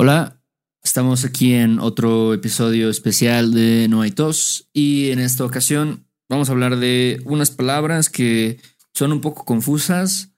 Hola, 0.00 0.40
estamos 0.80 1.24
aquí 1.24 1.54
en 1.54 1.80
otro 1.80 2.32
episodio 2.32 2.88
especial 2.88 3.52
de 3.52 3.88
No 3.88 4.02
hay 4.02 4.12
tos 4.12 4.68
y 4.72 5.10
en 5.10 5.18
esta 5.18 5.44
ocasión 5.44 6.06
vamos 6.28 6.48
a 6.48 6.52
hablar 6.52 6.76
de 6.76 7.20
unas 7.24 7.50
palabras 7.50 8.08
que 8.08 8.60
son 8.94 9.10
un 9.10 9.20
poco 9.20 9.44
confusas, 9.44 10.30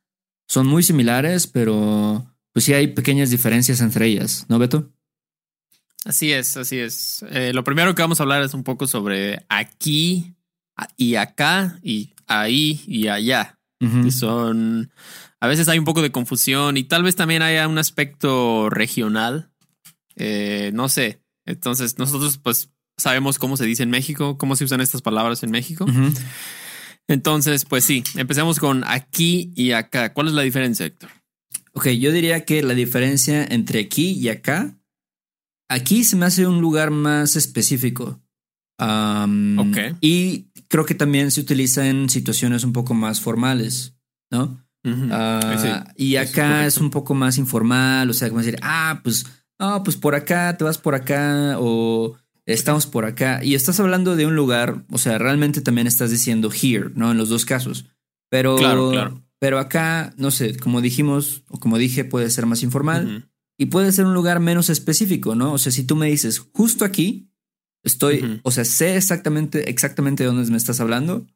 son 0.48 0.66
muy 0.66 0.82
similares, 0.82 1.46
pero 1.46 2.26
pues 2.54 2.64
sí 2.64 2.72
hay 2.72 2.86
pequeñas 2.86 3.28
diferencias 3.28 3.82
entre 3.82 4.06
ellas, 4.06 4.46
¿no, 4.48 4.58
Beto? 4.58 4.94
Así 6.06 6.32
es, 6.32 6.56
así 6.56 6.78
es. 6.78 7.22
Eh, 7.28 7.52
lo 7.52 7.62
primero 7.62 7.94
que 7.94 8.00
vamos 8.00 8.18
a 8.18 8.22
hablar 8.22 8.42
es 8.42 8.54
un 8.54 8.64
poco 8.64 8.86
sobre 8.86 9.44
aquí 9.50 10.36
y 10.96 11.16
acá 11.16 11.78
y 11.82 12.14
ahí 12.26 12.80
y 12.86 13.08
allá. 13.08 13.58
Que 13.80 14.10
son. 14.10 14.92
A 15.40 15.46
veces 15.46 15.66
hay 15.68 15.78
un 15.78 15.86
poco 15.86 16.02
de 16.02 16.12
confusión 16.12 16.76
y 16.76 16.84
tal 16.84 17.02
vez 17.02 17.16
también 17.16 17.40
haya 17.40 17.66
un 17.66 17.78
aspecto 17.78 18.68
regional 18.68 19.49
eh, 20.20 20.70
no 20.74 20.90
sé. 20.90 21.22
Entonces, 21.46 21.98
nosotros 21.98 22.38
pues 22.38 22.70
sabemos 22.98 23.38
cómo 23.38 23.56
se 23.56 23.64
dice 23.64 23.82
en 23.82 23.90
México, 23.90 24.36
cómo 24.36 24.54
se 24.54 24.64
usan 24.64 24.82
estas 24.82 25.00
palabras 25.00 25.42
en 25.42 25.50
México. 25.50 25.86
Entonces, 27.08 27.64
pues 27.64 27.84
sí, 27.84 28.04
empecemos 28.16 28.60
con 28.60 28.84
aquí 28.86 29.50
y 29.56 29.72
acá. 29.72 30.12
¿Cuál 30.12 30.28
es 30.28 30.34
la 30.34 30.42
diferencia, 30.42 30.84
Héctor? 30.84 31.10
Ok, 31.72 31.88
yo 31.88 32.12
diría 32.12 32.44
que 32.44 32.62
la 32.62 32.74
diferencia 32.74 33.44
entre 33.44 33.80
aquí 33.80 34.10
y 34.10 34.28
acá, 34.28 34.78
aquí 35.70 36.04
se 36.04 36.16
me 36.16 36.26
hace 36.26 36.46
un 36.46 36.60
lugar 36.60 36.90
más 36.90 37.34
específico. 37.36 38.20
ok. 38.78 39.96
Y 40.02 40.50
creo 40.68 40.84
que 40.84 40.94
también 40.94 41.30
se 41.30 41.40
utiliza 41.40 41.88
en 41.88 42.10
situaciones 42.10 42.62
un 42.62 42.74
poco 42.74 42.92
más 42.92 43.20
formales, 43.22 43.96
¿no? 44.30 44.62
Ah, 44.84 45.92
y 45.96 46.16
acá 46.16 46.66
es, 46.66 46.76
un 46.78 46.90
poco 46.90 47.14
más 47.14 47.38
informal, 47.38 48.08
o 48.10 48.12
sea, 48.12 48.28
como 48.28 48.40
decir, 48.40 48.58
ah, 48.62 49.00
pues 49.02 49.26
no, 49.60 49.82
pues 49.84 49.96
por 49.96 50.14
acá, 50.14 50.56
te 50.56 50.64
vas 50.64 50.78
por 50.78 50.94
acá 50.94 51.56
o 51.58 52.16
estamos 52.46 52.86
por 52.86 53.04
acá. 53.04 53.44
Y 53.44 53.54
estás 53.54 53.78
hablando 53.78 54.16
de 54.16 54.26
un 54.26 54.34
lugar, 54.34 54.84
o 54.90 54.98
sea, 54.98 55.18
realmente 55.18 55.60
también 55.60 55.86
estás 55.86 56.10
diciendo 56.10 56.50
here, 56.50 56.90
¿no? 56.94 57.10
En 57.10 57.18
los 57.18 57.28
dos 57.28 57.44
casos. 57.44 57.86
Pero, 58.30 58.56
claro, 58.56 58.90
claro. 58.90 59.22
pero 59.38 59.58
acá, 59.58 60.14
no 60.16 60.30
sé, 60.30 60.56
como 60.56 60.80
dijimos 60.80 61.42
o 61.48 61.60
como 61.60 61.76
dije, 61.76 62.04
puede 62.04 62.30
ser 62.30 62.46
más 62.46 62.62
informal 62.62 63.30
y 63.58 63.66
puede 63.66 63.92
ser 63.92 64.06
un 64.06 64.14
lugar 64.14 64.40
menos 64.40 64.70
específico, 64.70 65.34
¿no? 65.34 65.52
O 65.52 65.58
sea, 65.58 65.72
si 65.72 65.84
tú 65.84 65.94
me 65.94 66.06
dices 66.06 66.38
justo 66.38 66.84
aquí, 66.84 67.30
estoy, 67.84 68.40
o 68.42 68.50
sea, 68.50 68.64
sé 68.64 68.96
exactamente, 68.96 69.68
exactamente 69.68 70.22
de 70.22 70.28
dónde 70.28 70.50
me 70.50 70.56
estás 70.56 70.80
hablando, 70.80 71.26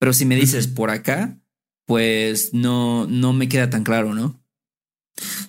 pero 0.00 0.12
si 0.12 0.24
me 0.24 0.36
dices 0.36 0.66
por 0.66 0.90
acá, 0.90 1.38
pues 1.86 2.52
no, 2.54 3.06
no 3.06 3.32
me 3.32 3.48
queda 3.48 3.70
tan 3.70 3.84
claro, 3.84 4.14
¿no? 4.14 4.37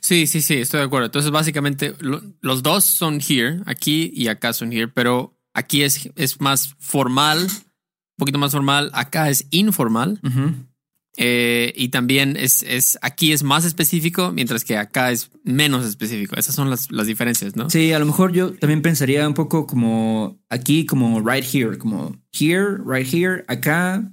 Sí, 0.02 0.28
sí, 0.28 0.42
sí, 0.42 0.56
estoy 0.56 0.80
de 0.80 0.86
acuerdo. 0.86 1.06
Entonces, 1.08 1.32
básicamente, 1.32 1.94
los 2.00 2.64
dos 2.64 2.84
son 2.84 3.20
here, 3.28 3.62
aquí 3.66 4.12
y 4.14 4.28
acá 4.28 4.54
son 4.54 4.72
here, 4.72 4.88
pero 4.88 5.38
aquí 5.54 5.84
es, 5.84 6.10
es 6.16 6.42
más 6.42 6.76
formal, 6.80 7.40
un 7.40 8.18
poquito 8.18 8.40
más 8.40 8.52
formal, 8.52 8.90
acá 8.94 9.30
es 9.30 9.48
informal. 9.52 10.20
Eh, 11.18 11.74
y 11.76 11.90
también 11.90 12.38
es, 12.38 12.64
es 12.64 12.98
aquí 13.02 13.34
es 13.34 13.44
más 13.44 13.66
específico, 13.66 14.32
mientras 14.32 14.64
que 14.64 14.78
acá 14.78 15.12
es 15.12 15.32
menos 15.44 15.86
específico. 15.86 16.36
Esas 16.38 16.56
son 16.56 16.70
las, 16.70 16.92
las 16.92 17.08
diferencias, 17.08 17.56
¿no? 17.56 17.70
Sí, 17.70 17.92
a 17.92 18.00
lo 18.00 18.06
mejor 18.06 18.32
yo 18.32 18.54
también 18.54 18.82
pensaría 18.82 19.28
un 19.28 19.34
poco 19.34 19.68
como 19.68 20.40
aquí, 20.50 20.86
como 20.86 21.20
right 21.20 21.44
here, 21.44 21.78
como 21.78 22.16
here, 22.32 22.78
right 22.86 23.12
here, 23.12 23.44
acá. 23.48 24.12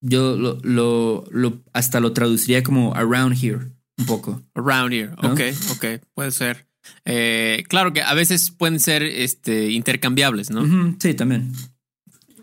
Yo 0.00 0.36
lo, 0.36 0.58
lo, 0.62 1.24
lo 1.30 1.62
hasta 1.72 1.98
lo 1.98 2.12
traduciría 2.12 2.62
como 2.62 2.94
around 2.94 3.42
here 3.42 3.73
un 3.98 4.06
poco. 4.06 4.42
Around 4.54 4.92
here. 4.92 5.10
Ok, 5.18 5.40
ok, 5.72 5.84
puede 6.14 6.30
ser. 6.30 6.66
Eh, 7.04 7.64
claro 7.68 7.92
que 7.92 8.02
a 8.02 8.14
veces 8.14 8.50
pueden 8.50 8.80
ser 8.80 9.02
este, 9.02 9.70
intercambiables, 9.70 10.50
¿no? 10.50 10.96
Sí, 10.98 11.14
también. 11.14 11.52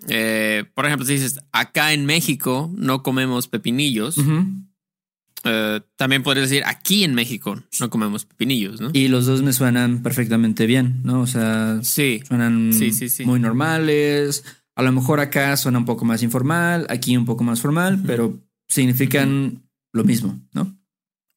Eh, 0.08 0.66
por 0.74 0.86
ejemplo, 0.86 1.06
si 1.06 1.14
dices, 1.14 1.40
acá 1.52 1.94
en 1.94 2.06
México 2.06 2.72
no 2.76 3.04
comemos 3.04 3.48
pepinillos, 3.48 4.18
eh, 5.44 5.82
también 5.96 6.24
podrías 6.24 6.50
decir, 6.50 6.64
aquí 6.66 7.04
en 7.04 7.14
México 7.14 7.62
no 7.80 7.90
comemos 7.90 8.26
pepinillos, 8.26 8.82
¿no? 8.82 8.90
Y 8.94 9.08
los 9.08 9.26
dos 9.26 9.42
me 9.42 9.54
suenan 9.54 10.02
perfectamente 10.02 10.66
bien, 10.66 11.02
¿no? 11.04 11.22
O 11.22 11.28
sea, 11.28 11.80
sí. 11.84 12.22
suenan 12.28 12.72
muy 13.26 13.40
normales. 13.40 14.44
A 14.76 14.84
lo 14.84 14.92
mejor 14.92 15.20
acá 15.20 15.56
suena 15.58 15.78
un 15.78 15.86
poco 15.86 16.06
más 16.06 16.24
informal, 16.24 16.88
aquí 16.90 17.16
un 17.16 17.26
poco 17.26 17.44
más 17.44 17.62
formal, 17.62 18.02
pero 18.06 18.40
significan 18.68 19.64
lo 19.92 20.04
mismo, 20.04 20.40
¿no? 20.54 20.81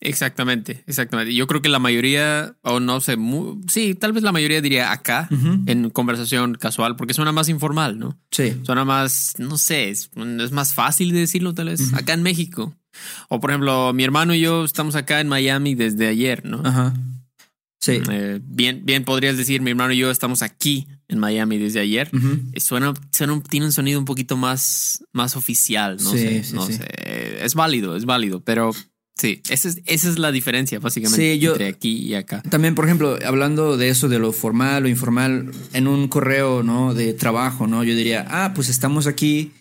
Exactamente, 0.04 0.84
exactamente. 0.87 1.34
Yo 1.34 1.47
creo 1.47 1.62
que 1.62 1.69
la 1.69 1.78
mayoría, 1.78 2.56
o 2.62 2.78
no 2.78 3.00
sé, 3.00 3.16
sí, 3.69 3.94
tal 3.94 4.12
vez 4.12 4.22
la 4.22 4.32
mayoría 4.32 4.60
diría 4.60 4.92
acá 4.92 5.28
en 5.66 5.91
conversación 5.91 6.54
casual, 6.54 6.97
porque 6.97 7.15
suena 7.15 7.32
más 7.32 7.48
informal, 7.48 7.98
¿no? 7.98 8.19
Sí. 8.31 8.60
Suena 8.62 8.84
más, 8.84 9.34
no 9.38 9.56
sé, 9.59 9.88
es, 9.88 10.10
más 10.53 10.75
fácil 10.75 11.12
de 11.12 11.20
decirlo 11.20 11.54
tal 11.54 11.69
vez, 11.69 11.92
acá 11.94 12.12
en 12.12 12.22
México. 12.22 12.75
O 13.28 13.41
por 13.41 13.50
ejemplo, 13.50 13.92
mi 13.92 14.04
hermano 14.04 14.34
y 14.34 14.41
yo 14.41 14.65
estamos 14.65 14.94
acá 14.94 15.20
en 15.20 15.28
Miami 15.28 15.75
desde 15.75 16.06
ayer, 16.06 16.44
¿no? 16.44 16.60
Ajá. 16.65 16.94
Sí. 17.81 18.00
Eh, 18.10 18.41
bien, 18.42 18.82
bien 18.84 19.04
podrías 19.04 19.36
decir, 19.36 19.60
mi 19.60 19.71
hermano 19.71 19.92
y 19.92 19.98
yo 19.98 20.10
estamos 20.10 20.42
aquí 20.42 20.86
en 21.09 21.19
Miami 21.19 21.59
desde 21.59 21.81
ayer. 21.81 22.10
suena, 22.56 22.94
suena, 23.10 23.42
tiene 23.48 23.66
un 23.66 23.72
sonido 23.72 23.98
un 23.98 24.04
poquito 24.04 24.36
más, 24.36 25.04
más 25.12 25.36
oficial, 25.36 25.97
no 26.03 26.12
sé, 26.12 26.44
no 26.53 26.66
sé. 26.66 26.86
Es 27.42 27.54
válido, 27.54 27.97
es 27.97 28.04
válido, 28.04 28.41
pero 28.41 28.72
Sí, 29.16 29.41
esa 29.48 29.69
es, 29.69 29.80
esa 29.86 30.08
es 30.08 30.19
la 30.19 30.32
diferencia 30.32 30.80
básicamente 30.80 31.34
entre 31.34 31.69
aquí 31.69 31.98
y 31.98 32.14
acá. 32.14 32.42
También, 32.42 32.75
por 32.75 32.84
ejemplo, 32.84 33.16
hablando 33.25 33.76
de 33.76 33.88
eso, 33.88 34.08
de 34.08 34.19
lo 34.19 34.32
formal 34.32 34.84
o 34.84 34.88
informal, 34.88 35.52
en 35.72 35.86
un 35.86 36.08
correo, 36.08 36.64
¿no? 36.64 36.94
De 36.94 37.12
trabajo, 37.12 37.69
¿no? 37.69 37.84
Yo 37.84 37.94
diría, 37.94 38.26
ah, 38.28 38.53
pues 38.54 38.69
estamos 38.69 39.06
aquí, 39.06 39.53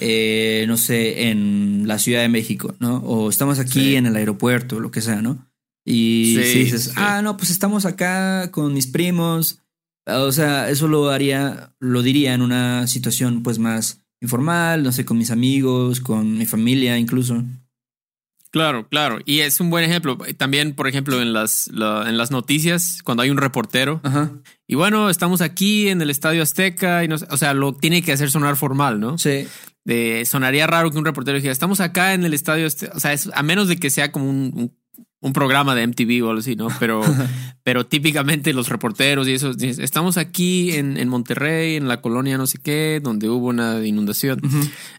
eh, 0.00 0.64
no 0.66 0.76
sé, 0.76 1.30
en 1.30 1.84
la 1.86 2.00
Ciudad 2.00 2.22
de 2.22 2.28
México, 2.28 2.74
¿no? 2.80 2.96
O 2.98 3.30
estamos 3.30 3.60
aquí 3.60 3.94
en 3.94 4.06
el 4.06 4.16
aeropuerto, 4.16 4.80
lo 4.80 4.90
que 4.90 5.02
sea, 5.02 5.22
¿no? 5.22 5.46
Y 5.84 6.36
si 6.42 6.58
dices, 6.58 6.92
ah, 6.96 7.22
no, 7.22 7.36
pues 7.36 7.50
estamos 7.50 7.86
acá 7.86 8.50
con 8.50 8.74
mis 8.74 8.88
primos, 8.88 9.60
o 10.06 10.32
sea, 10.32 10.68
eso 10.68 10.88
lo 10.88 11.10
haría, 11.10 11.74
lo 11.78 12.02
diría 12.02 12.34
en 12.34 12.42
una 12.42 12.86
situación 12.86 13.42
pues 13.42 13.58
más 13.58 14.02
informal, 14.20 14.82
no 14.82 14.92
sé, 14.92 15.04
con 15.04 15.16
mis 15.16 15.30
amigos, 15.30 16.00
con 16.00 16.38
mi 16.38 16.46
familia 16.46 16.98
incluso. 16.98 17.44
Claro, 18.50 18.88
claro. 18.88 19.18
Y 19.24 19.40
es 19.40 19.60
un 19.60 19.70
buen 19.70 19.84
ejemplo. 19.84 20.18
También, 20.36 20.74
por 20.74 20.88
ejemplo, 20.88 21.22
en 21.22 21.32
las, 21.32 21.68
en 21.68 22.16
las 22.16 22.30
noticias, 22.32 23.00
cuando 23.04 23.22
hay 23.22 23.30
un 23.30 23.36
reportero. 23.36 24.00
Y 24.66 24.74
bueno, 24.74 25.08
estamos 25.08 25.40
aquí 25.40 25.88
en 25.88 26.02
el 26.02 26.10
Estadio 26.10 26.42
Azteca 26.42 27.04
y 27.04 27.08
no, 27.08 27.16
o 27.30 27.36
sea, 27.36 27.54
lo 27.54 27.74
tiene 27.74 28.02
que 28.02 28.12
hacer 28.12 28.30
sonar 28.30 28.56
formal, 28.56 28.98
¿no? 28.98 29.18
Sí. 29.18 29.46
De, 29.84 30.24
sonaría 30.26 30.66
raro 30.66 30.90
que 30.90 30.98
un 30.98 31.04
reportero 31.04 31.36
dijera, 31.36 31.52
estamos 31.52 31.80
acá 31.80 32.12
en 32.12 32.24
el 32.24 32.34
Estadio 32.34 32.66
Azteca. 32.66 32.92
O 32.96 33.00
sea, 33.00 33.14
a 33.34 33.42
menos 33.44 33.68
de 33.68 33.76
que 33.76 33.88
sea 33.88 34.10
como 34.10 34.28
un, 34.28 34.72
un, 35.20 35.32
programa 35.32 35.76
de 35.76 35.86
MTV 35.86 36.24
o 36.24 36.30
algo 36.30 36.40
así, 36.40 36.56
¿no? 36.56 36.68
Pero, 36.80 37.02
pero 37.62 37.86
típicamente 37.86 38.52
los 38.52 38.68
reporteros 38.68 39.28
y 39.28 39.34
eso, 39.34 39.52
estamos 39.60 40.16
aquí 40.16 40.72
en, 40.72 40.96
en, 40.96 41.08
Monterrey, 41.08 41.76
en 41.76 41.86
la 41.86 42.00
colonia 42.00 42.36
no 42.36 42.48
sé 42.48 42.58
qué, 42.58 43.00
donde 43.00 43.28
hubo 43.28 43.46
una 43.46 43.86
inundación. 43.86 44.40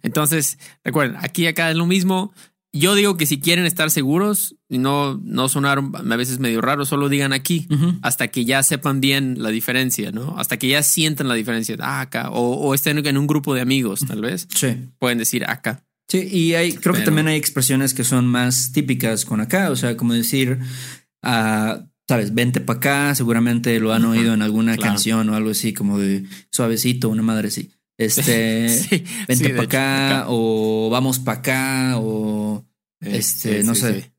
Entonces, 0.03 0.57
recuerden, 0.85 1.17
aquí 1.19 1.47
acá 1.47 1.69
es 1.69 1.75
lo 1.75 1.85
mismo 1.85 2.33
yo 2.73 2.95
digo 2.95 3.17
que 3.17 3.25
si 3.25 3.39
quieren 3.39 3.65
estar 3.65 3.91
seguros 3.91 4.55
y 4.69 4.77
no, 4.77 5.19
no 5.23 5.49
sonar 5.49 5.79
a 5.79 6.15
veces 6.15 6.39
medio 6.39 6.61
raro, 6.61 6.85
solo 6.85 7.09
digan 7.09 7.33
aquí 7.33 7.67
hasta 8.01 8.29
que 8.29 8.45
ya 8.45 8.63
sepan 8.63 9.01
bien 9.01 9.43
la 9.43 9.49
diferencia, 9.49 10.11
¿no? 10.11 10.35
Hasta 10.37 10.57
que 10.57 10.69
ya 10.69 10.81
sientan 10.81 11.27
la 11.27 11.35
diferencia. 11.35 11.75
Ah, 11.79 12.01
acá. 12.01 12.29
O, 12.31 12.73
estén 12.73 13.05
en 13.05 13.17
un 13.17 13.27
grupo 13.27 13.53
de 13.53 13.61
amigos, 13.61 14.05
tal 14.07 14.21
vez. 14.21 14.47
Sí. 14.55 14.77
Pueden 14.99 15.17
decir 15.17 15.43
acá. 15.45 15.83
Sí, 16.07 16.27
y 16.31 16.53
hay, 16.53 16.73
creo 16.73 16.95
que 16.95 17.01
también 17.01 17.27
hay 17.27 17.37
expresiones 17.37 17.93
que 17.93 18.03
son 18.03 18.27
más 18.27 18.71
típicas 18.71 19.25
con 19.25 19.41
acá. 19.41 19.69
O 19.69 19.75
sea, 19.75 19.97
como 19.97 20.13
decir, 20.13 20.59
uh, 21.23 21.83
sabes, 22.07 22.33
vente 22.33 22.61
para 22.61 22.77
acá. 22.77 23.15
Seguramente 23.15 23.77
lo 23.81 23.93
han 23.93 24.05
oído 24.05 24.33
en 24.33 24.41
alguna 24.41 24.77
canción 24.77 25.27
o 25.29 25.35
algo 25.35 25.51
así, 25.51 25.73
como 25.73 25.99
de 25.99 26.23
suavecito, 26.51 27.09
una 27.09 27.21
madre 27.21 27.49
así. 27.49 27.71
Este, 27.97 29.03
vente 29.27 29.49
para 29.51 29.63
acá, 29.63 30.25
o 30.29 30.89
vamos 30.89 31.19
para 31.19 31.39
acá, 31.39 31.93
o 31.97 32.65
este, 33.01 33.63
no 33.63 33.75
sé. 33.75 34.13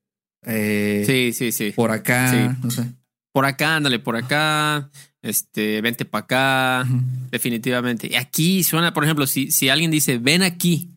Eh, 0.44 1.04
sí, 1.06 1.32
sí, 1.32 1.52
sí. 1.52 1.72
Por 1.72 1.90
acá, 1.90 2.56
no 2.62 2.70
sé. 2.70 2.84
Por 3.32 3.46
acá, 3.46 3.76
ándale, 3.76 3.98
por 3.98 4.16
acá. 4.16 4.90
Este, 5.22 5.80
vente 5.80 6.04
para 6.04 6.24
acá. 6.24 6.88
Definitivamente. 7.30 8.08
Y 8.10 8.16
aquí 8.16 8.62
suena, 8.64 8.92
por 8.92 9.04
ejemplo, 9.04 9.26
si, 9.26 9.50
si 9.50 9.68
alguien 9.68 9.90
dice 9.90 10.18
ven 10.18 10.42
aquí, 10.42 10.90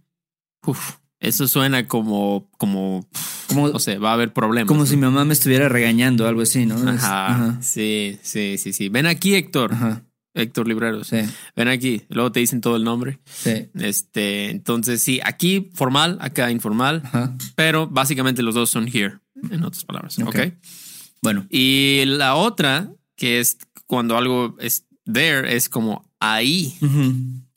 eso 1.19 1.47
suena 1.47 1.87
como, 1.87 2.49
como, 2.57 3.07
como, 3.47 3.69
no 3.69 3.79
sé, 3.79 3.99
va 3.99 4.11
a 4.11 4.13
haber 4.13 4.33
problemas. 4.33 4.67
Como 4.67 4.85
si 4.85 4.95
mi 4.95 5.03
mamá 5.03 5.25
me 5.25 5.33
estuviera 5.33 5.69
regañando, 5.69 6.27
algo 6.27 6.41
así, 6.41 6.65
¿no? 6.65 6.75
Ajá. 6.89 7.57
Sí, 7.61 8.19
sí, 8.23 8.57
sí, 8.57 8.73
sí. 8.73 8.89
Ven 8.89 9.05
aquí, 9.05 9.35
Héctor. 9.35 9.73
Ajá. 9.73 10.03
Héctor 10.35 10.67
Libreros. 10.67 11.07
Sí. 11.07 11.17
Ven 11.55 11.67
aquí, 11.67 12.03
luego 12.09 12.31
te 12.31 12.41
dicen 12.41 12.61
todo 12.61 12.75
el 12.75 12.83
nombre. 12.83 13.19
Sí. 13.25 13.69
Este, 13.73 14.51
entonces 14.51 15.01
sí, 15.01 15.19
aquí 15.23 15.69
formal, 15.73 16.17
acá 16.21 16.51
informal, 16.51 17.01
pero 17.55 17.87
básicamente 17.87 18.43
los 18.43 18.53
dos 18.53 18.69
son 18.69 18.87
here, 18.87 19.19
en 19.49 19.63
otras 19.63 19.85
palabras. 19.85 20.19
Ok. 20.19 20.53
Bueno. 21.21 21.47
Y 21.49 22.03
la 22.05 22.35
otra 22.35 22.91
que 23.15 23.39
es 23.39 23.57
cuando 23.87 24.17
algo 24.17 24.55
es 24.59 24.85
there, 25.11 25.55
es 25.55 25.69
como 25.69 26.11
ahí 26.19 26.77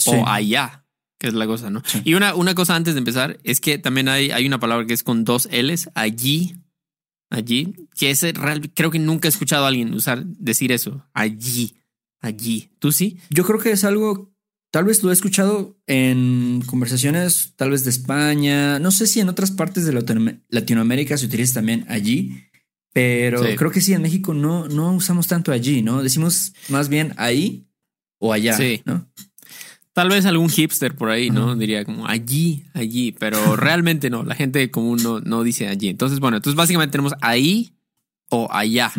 o 0.07 0.27
allá, 0.27 0.85
que 1.19 1.27
es 1.27 1.35
la 1.35 1.47
cosa, 1.47 1.71
¿no? 1.71 1.83
Y 2.05 2.15
una, 2.15 2.35
una 2.35 2.55
cosa 2.55 2.77
antes 2.77 2.95
de 2.95 2.99
empezar 2.99 3.39
es 3.43 3.61
que 3.61 3.79
también 3.79 4.09
hay, 4.09 4.31
hay 4.31 4.47
una 4.47 4.61
palabra 4.61 4.87
que 4.87 4.95
es 4.95 5.03
con 5.03 5.25
dos 5.25 5.49
L's, 5.51 5.91
allí, 5.95 6.55
allí, 7.31 7.75
que 7.97 8.11
es 8.11 8.23
real, 8.35 8.71
creo 8.73 8.91
que 8.91 8.99
nunca 8.99 9.27
he 9.27 9.31
escuchado 9.31 9.65
a 9.65 9.69
alguien 9.69 9.93
usar, 9.95 10.25
decir 10.25 10.71
eso, 10.71 11.05
allí, 11.13 11.75
allí. 12.21 12.71
¿Tú 12.79 12.93
sí? 12.93 13.19
Yo 13.31 13.45
creo 13.45 13.59
que 13.59 13.71
es 13.71 13.85
algo 13.85 14.33
Tal 14.71 14.85
vez 14.85 15.03
lo 15.03 15.09
he 15.09 15.15
escuchado 15.15 15.79
en 15.87 16.63
conversaciones, 16.67 17.55
tal 17.57 17.71
vez 17.71 17.85
de 17.85 17.91
España. 17.91 18.79
No 18.79 18.91
sé 18.91 19.07
si 19.07 19.21
en 19.21 19.31
otras 19.31 19.51
partes 19.51 19.87
de 19.87 20.39
Latinoamérica 20.51 21.17
se 21.17 21.25
utiliza 21.25 21.55
también 21.55 21.87
allí, 21.89 22.45
pero 22.93 23.41
creo 23.57 23.71
que 23.71 23.81
sí, 23.81 23.95
en 23.95 24.03
México 24.03 24.35
no, 24.35 24.69
no 24.69 24.93
usamos 24.93 25.27
tanto 25.27 25.53
allí, 25.53 25.81
¿no? 25.81 26.03
Decimos 26.03 26.53
más 26.69 26.91
bien 26.91 27.15
ahí 27.17 27.67
o 28.19 28.35
allá, 28.35 28.59
sí. 28.59 28.83
¿no? 28.85 29.09
Tal 29.95 30.11
vez 30.11 30.27
algún 30.27 30.51
hipster 30.51 30.95
por 30.95 31.09
ahí, 31.09 31.31
¿no? 31.31 31.57
Diría 31.57 31.87
como 31.87 32.07
allí, 32.07 32.65
allí, 32.75 33.13
pero 33.13 33.57
realmente 33.57 34.11
no. 34.11 34.23
La 34.23 34.35
gente 34.35 34.71
común 34.71 35.03
no, 35.03 35.21
no 35.21 35.45
dice 35.45 35.67
allí. 35.69 35.89
Entonces, 35.89 36.21
bueno, 36.21 36.37
entonces 36.37 36.57
básicamente 36.57 36.93
tenemos 36.93 37.15
ahí 37.23 37.73
o 38.29 38.53
allá. 38.53 38.93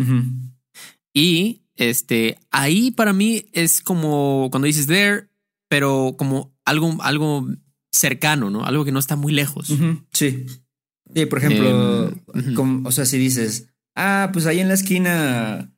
Y 1.13 1.61
este, 1.79 2.37
ahí 2.51 2.91
para 2.91 3.13
mí 3.13 3.45
es 3.53 3.81
como 3.81 4.49
cuando 4.51 4.65
dices 4.65 4.85
there, 4.85 5.29
pero 5.69 6.15
como 6.17 6.53
algo, 6.65 6.97
algo 7.01 7.47
cercano, 7.89 8.49
¿no? 8.49 8.65
Algo 8.65 8.83
que 8.83 8.91
no 8.91 8.99
está 8.99 9.15
muy 9.15 9.31
lejos. 9.31 9.73
Sí. 10.11 10.45
Sí, 11.15 11.25
por 11.25 11.39
ejemplo, 11.39 12.11
em, 12.35 12.85
o 12.85 12.91
sea, 12.91 13.05
si 13.05 13.17
dices, 13.17 13.69
ah, 13.95 14.29
pues 14.33 14.45
ahí 14.45 14.59
en 14.59 14.67
la 14.67 14.73
esquina 14.73 15.73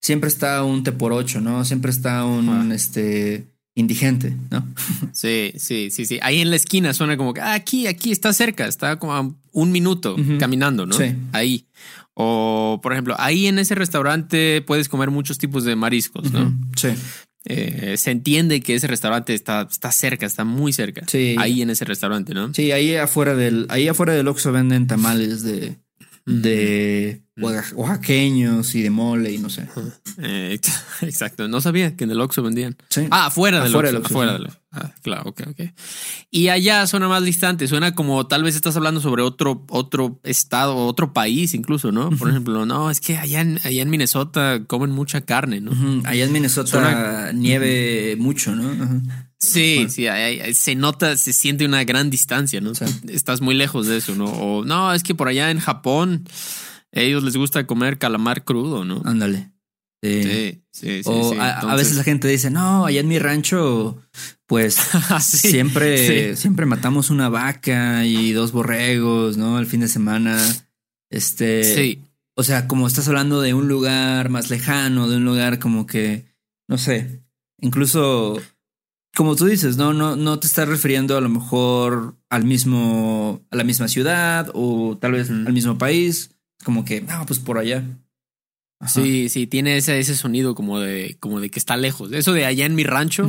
siempre 0.00 0.28
está 0.28 0.62
un 0.62 0.84
T 0.84 0.92
por 0.92 1.14
ocho, 1.14 1.40
¿no? 1.40 1.64
Siempre 1.64 1.90
está 1.90 2.24
un 2.26 2.70
este 2.70 3.48
indigente, 3.78 4.36
¿no? 4.50 4.66
Sí, 5.12 5.52
sí, 5.56 5.90
sí, 5.90 6.04
sí. 6.04 6.18
Ahí 6.22 6.40
en 6.40 6.50
la 6.50 6.56
esquina 6.56 6.92
suena 6.92 7.16
como 7.16 7.32
que 7.32 7.40
ah, 7.40 7.54
aquí, 7.54 7.86
aquí 7.86 8.10
está 8.10 8.32
cerca, 8.32 8.66
está 8.66 8.98
como 8.98 9.14
a 9.14 9.32
un 9.52 9.72
minuto 9.72 10.16
caminando, 10.38 10.84
¿no? 10.84 10.96
Sí. 10.96 11.14
Ahí. 11.32 11.66
O, 12.14 12.80
por 12.82 12.92
ejemplo, 12.92 13.14
ahí 13.18 13.46
en 13.46 13.58
ese 13.60 13.76
restaurante 13.76 14.62
puedes 14.62 14.88
comer 14.88 15.10
muchos 15.10 15.38
tipos 15.38 15.64
de 15.64 15.76
mariscos, 15.76 16.32
¿no? 16.32 16.52
Sí. 16.76 16.88
Eh, 17.44 17.94
se 17.96 18.10
entiende 18.10 18.60
que 18.60 18.74
ese 18.74 18.88
restaurante 18.88 19.32
está, 19.32 19.68
está 19.70 19.92
cerca, 19.92 20.26
está 20.26 20.44
muy 20.44 20.72
cerca. 20.72 21.02
Sí. 21.06 21.36
Ahí 21.38 21.62
en 21.62 21.70
ese 21.70 21.84
restaurante, 21.84 22.34
¿no? 22.34 22.52
Sí, 22.52 22.72
ahí 22.72 22.96
afuera 22.96 23.36
del, 23.36 23.66
ahí 23.68 23.86
afuera 23.86 24.12
del 24.12 24.26
Oxxo 24.26 24.50
venden 24.50 24.88
tamales 24.88 25.44
de, 25.44 25.78
de 26.28 27.22
oaxaqueños 27.74 28.74
y 28.74 28.82
de 28.82 28.90
mole 28.90 29.32
y 29.32 29.38
no 29.38 29.48
sé. 29.48 29.66
Eh, 30.18 30.58
exacto. 31.02 31.48
No 31.48 31.60
sabía 31.60 31.96
que 31.96 32.04
en 32.04 32.10
el 32.10 32.20
Oxxo 32.20 32.42
vendían. 32.42 32.76
Ah, 33.10 33.26
afuera 33.26 33.62
del 33.62 33.74
Oxxo. 33.74 33.98
Afuera 33.98 34.32
del 34.34 34.48
Ah, 34.70 34.92
claro, 35.00 35.30
ok, 35.30 35.42
ok. 35.48 35.60
Y 36.30 36.48
allá 36.48 36.86
suena 36.86 37.08
más 37.08 37.24
distante, 37.24 37.66
suena 37.66 37.94
como 37.94 38.26
tal 38.26 38.42
vez 38.42 38.54
estás 38.54 38.76
hablando 38.76 39.00
sobre 39.00 39.22
otro, 39.22 39.64
otro 39.70 40.20
estado, 40.24 40.76
otro 40.76 41.14
país 41.14 41.54
incluso, 41.54 41.90
¿no? 41.90 42.10
Por 42.10 42.28
ejemplo, 42.28 42.66
no, 42.66 42.90
es 42.90 43.00
que 43.00 43.16
allá 43.16 43.40
en, 43.40 43.58
allá 43.64 43.80
en 43.80 43.88
Minnesota 43.88 44.60
comen 44.66 44.90
mucha 44.90 45.22
carne, 45.22 45.62
¿no? 45.62 45.72
Allá 46.04 46.24
en 46.24 46.32
Minnesota 46.32 47.32
nieve 47.32 48.16
mucho, 48.18 48.54
¿no? 48.54 49.00
Sí, 49.38 49.86
sí, 49.88 50.06
se 50.54 50.74
nota, 50.74 51.16
se 51.16 51.32
siente 51.32 51.64
una 51.64 51.84
gran 51.84 52.10
distancia, 52.10 52.60
¿no? 52.60 52.72
Estás 53.08 53.40
muy 53.40 53.54
lejos 53.54 53.86
de 53.86 53.98
eso, 53.98 54.16
¿no? 54.16 54.24
O 54.24 54.64
no, 54.64 54.92
es 54.92 55.04
que 55.04 55.14
por 55.14 55.28
allá 55.28 55.50
en 55.50 55.60
Japón 55.60 56.24
ellos 56.90 57.22
les 57.22 57.36
gusta 57.36 57.66
comer 57.66 57.98
calamar 57.98 58.44
crudo, 58.44 58.84
¿no? 58.84 59.02
Ándale. 59.04 59.52
Sí, 60.02 60.62
sí, 60.70 61.02
sí. 61.02 61.10
o 61.10 61.40
a, 61.40 61.74
veces 61.74 61.96
la 61.96 62.04
gente 62.04 62.28
dice, 62.28 62.50
no, 62.50 62.86
allá 62.86 63.00
en 63.00 63.08
mi 63.08 63.18
rancho, 63.18 64.00
pues 64.46 64.78
ah, 65.10 65.20
siempre, 65.20 66.36
siempre 66.36 66.66
matamos 66.66 67.10
una 67.10 67.28
vaca 67.28 68.04
y 68.04 68.32
dos 68.32 68.52
borregos, 68.52 69.36
¿no? 69.36 69.58
El 69.58 69.66
fin 69.66 69.80
de 69.80 69.88
semana. 69.88 70.40
Este. 71.10 71.64
Sí. 71.74 72.04
O 72.36 72.44
sea, 72.44 72.68
como 72.68 72.86
estás 72.86 73.08
hablando 73.08 73.40
de 73.40 73.54
un 73.54 73.66
lugar 73.66 74.28
más 74.28 74.50
lejano, 74.50 75.08
de 75.08 75.16
un 75.16 75.24
lugar 75.24 75.58
como 75.58 75.86
que, 75.86 76.26
no 76.68 76.78
sé, 76.78 77.24
incluso, 77.60 78.40
como 79.18 79.34
tú 79.34 79.46
dices, 79.46 79.76
no, 79.76 79.92
no, 79.92 80.14
no 80.14 80.38
te 80.38 80.46
estás 80.46 80.68
refiriendo 80.68 81.18
a 81.18 81.20
lo 81.20 81.28
mejor 81.28 82.14
al 82.28 82.44
mismo, 82.44 83.44
a 83.50 83.56
la 83.56 83.64
misma 83.64 83.88
ciudad 83.88 84.48
o 84.54 84.96
tal 84.96 85.10
vez 85.10 85.28
al 85.28 85.52
mismo 85.52 85.76
país. 85.76 86.30
Como 86.62 86.84
que, 86.84 87.00
no, 87.00 87.26
pues 87.26 87.40
por 87.40 87.58
allá. 87.58 87.82
Sí, 88.86 89.28
sí, 89.28 89.48
tiene 89.48 89.76
ese, 89.76 89.98
ese 89.98 90.14
sonido 90.14 90.54
como 90.54 90.78
de, 90.78 91.16
como 91.18 91.40
de 91.40 91.50
que 91.50 91.58
está 91.58 91.76
lejos. 91.76 92.12
Eso 92.12 92.32
de 92.32 92.46
allá 92.46 92.64
en 92.64 92.76
mi 92.76 92.84
rancho, 92.84 93.28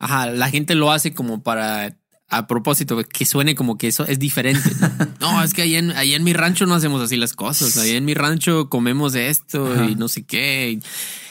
ajá, 0.00 0.32
la 0.32 0.50
gente 0.50 0.74
lo 0.74 0.90
hace 0.90 1.14
como 1.14 1.44
para 1.44 1.96
a 2.28 2.48
propósito, 2.48 3.00
que 3.04 3.24
suene 3.24 3.54
como 3.54 3.78
que 3.78 3.86
eso 3.86 4.04
es 4.08 4.18
diferente. 4.18 4.68
No, 5.20 5.40
es 5.44 5.54
que 5.54 5.62
allá 5.62 5.78
en, 5.78 5.92
allá 5.92 6.16
en 6.16 6.24
mi 6.24 6.32
rancho 6.32 6.66
no 6.66 6.74
hacemos 6.74 7.00
así 7.00 7.14
las 7.14 7.34
cosas. 7.34 7.78
Allá 7.78 7.94
en 7.94 8.04
mi 8.04 8.14
rancho 8.14 8.68
comemos 8.68 9.14
esto 9.14 9.84
y 9.84 9.94
no 9.94 10.08
sé 10.08 10.24
qué, 10.24 10.80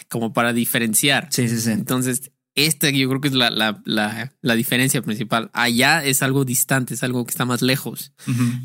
como 0.07 0.31
para 0.31 0.53
diferenciar. 0.53 1.27
Sí, 1.31 1.49
sí, 1.49 1.59
sí. 1.59 1.71
Entonces, 1.71 2.31
esta 2.55 2.89
yo 2.89 3.09
creo 3.09 3.21
que 3.21 3.29
es 3.29 3.33
la, 3.33 3.49
la, 3.49 3.81
la, 3.85 4.33
la 4.41 4.55
diferencia 4.55 5.01
principal. 5.01 5.49
Allá 5.53 6.03
es 6.03 6.21
algo 6.21 6.45
distante, 6.45 6.93
es 6.93 7.03
algo 7.03 7.25
que 7.25 7.31
está 7.31 7.45
más 7.45 7.61
lejos. 7.61 8.13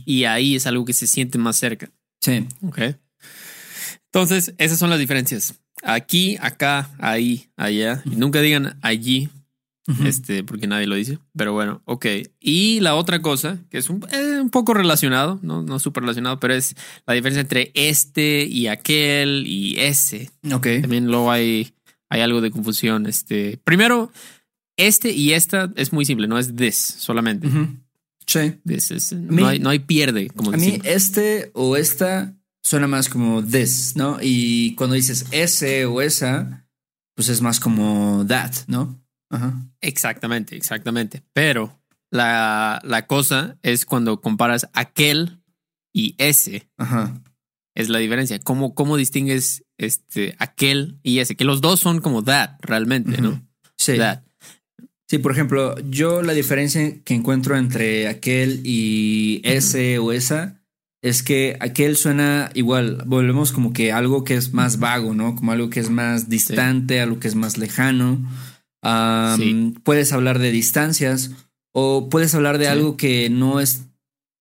Y 0.05 0.25
ahí 0.25 0.57
es 0.57 0.67
algo 0.67 0.85
que 0.85 0.93
se 0.93 1.07
siente 1.07 1.39
más 1.39 1.57
cerca. 1.57 1.91
Sí. 2.21 2.47
Ok. 2.63 2.81
Entonces, 4.07 4.55
esas 4.59 4.79
son 4.79 4.91
las 4.91 4.99
diferencias. 4.99 5.55
Aquí, 5.83 6.37
acá, 6.41 6.91
ahí, 6.99 7.51
allá. 7.57 8.03
Y 8.05 8.17
nunca 8.17 8.41
digan 8.41 8.79
allí, 8.83 9.29
este, 10.05 10.43
porque 10.43 10.67
nadie 10.67 10.87
lo 10.87 10.97
dice. 10.97 11.19
Pero 11.37 11.53
bueno, 11.53 11.83
ok. 11.85 12.07
Y 12.41 12.81
la 12.81 12.95
otra 12.95 13.23
cosa, 13.23 13.59
que 13.71 13.79
es 13.79 13.89
un, 13.89 14.05
eh, 14.11 14.41
un 14.41 14.51
poco 14.51 14.75
relacionado, 14.75 15.39
no, 15.43 15.63
no 15.63 15.79
súper 15.79 16.03
relacionado, 16.03 16.41
pero 16.41 16.55
es 16.55 16.75
la 17.07 17.15
diferencia 17.15 17.43
entre 17.43 17.71
este 17.75 18.45
y 18.45 18.67
aquel 18.67 19.45
y 19.47 19.79
ese. 19.79 20.31
Ok. 20.53 20.67
También 20.81 21.07
luego 21.07 21.31
hay, 21.31 21.73
hay 22.09 22.21
algo 22.21 22.41
de 22.41 22.51
confusión. 22.51 23.07
Este, 23.07 23.59
primero, 23.65 24.13
este 24.77 25.11
y 25.11 25.33
esta 25.33 25.73
es 25.77 25.93
muy 25.93 26.05
simple, 26.05 26.29
no 26.29 26.39
es 26.39 26.55
this 26.55 26.77
solamente. 26.77 27.49
Sí. 28.27 28.61
no, 29.17 29.47
hay, 29.47 29.59
no 29.59 29.71
hay 29.71 29.79
pierde. 29.79 30.29
Como 30.29 30.53
a 30.53 30.57
mí, 30.57 30.81
este 30.85 31.51
o 31.55 31.77
esta 31.77 32.35
suena 32.63 32.87
más 32.87 33.09
como 33.09 33.43
this, 33.43 33.97
¿no? 33.97 34.19
Y 34.21 34.75
cuando 34.75 34.95
dices 34.95 35.27
ese 35.31 35.87
o 35.87 36.03
esa, 36.03 36.67
pues 37.15 37.29
es 37.31 37.41
más 37.41 37.59
como 37.59 38.25
that, 38.29 38.53
¿no? 38.67 39.03
Ajá. 39.31 39.55
Exactamente, 39.81 40.57
exactamente. 40.57 41.23
Pero 41.33 41.81
la, 42.11 42.81
la 42.85 43.07
cosa 43.07 43.59
es 43.63 43.87
cuando 43.87 44.21
comparas 44.21 44.69
aquel 44.75 45.43
y 45.93 46.15
ese. 46.19 46.69
Ajá. 46.77 47.23
Es 47.75 47.89
la 47.89 47.99
diferencia. 47.99 48.39
¿Cómo, 48.41 48.75
cómo 48.75 48.97
distingues 48.97 49.65
este, 49.79 50.37
aquel 50.39 50.99
y 51.03 51.21
ese? 51.21 51.37
Que 51.37 51.45
los 51.45 51.61
dos 51.61 51.81
son 51.81 52.01
como 52.01 52.23
that, 52.23 52.59
realmente, 52.61 53.23
¿no? 53.23 53.43
Sí. 53.77 53.97
That. 53.97 54.23
Sí, 55.09 55.17
por 55.17 55.33
ejemplo, 55.33 55.75
yo 55.89 56.21
la 56.21 56.35
diferencia 56.35 57.03
que 57.03 57.15
encuentro 57.15 57.57
entre 57.57 58.09
aquel 58.09 58.61
y 58.65 59.41
ese 59.43 59.99
o 59.99 60.13
esa 60.13 60.61
es 61.01 61.23
que 61.23 61.57
aquel 61.61 61.97
suena 61.97 62.51
igual, 62.55 63.03
volvemos 63.07 63.53
como 63.53 63.73
que 63.73 63.93
algo 63.93 64.25
que 64.25 64.35
es 64.35 64.53
más 64.53 64.79
vago, 64.79 65.15
¿no? 65.15 65.35
Como 65.35 65.53
algo 65.53 65.71
que 65.71 65.81
es 65.81 65.89
más 65.89 66.29
distante, 66.29 67.01
algo 67.01 67.21
que 67.21 67.29
es 67.29 67.37
más 67.37 67.57
lejano. 67.57 68.19
Puedes 69.83 70.13
hablar 70.13 70.41
de 70.41 70.51
distancias 70.51 71.31
o 71.73 72.09
puedes 72.11 72.35
hablar 72.35 72.59
de 72.59 72.69
algo 72.69 72.97
que 72.97 73.31
no 73.31 73.61
es, 73.61 73.85